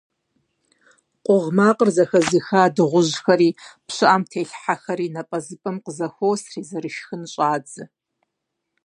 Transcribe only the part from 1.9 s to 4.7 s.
зэхэзыха дыгъужьхэри, пщыӀэм телъ